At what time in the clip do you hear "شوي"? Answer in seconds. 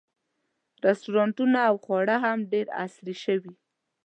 3.23-3.53